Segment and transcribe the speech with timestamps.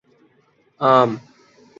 [0.81, 1.11] عام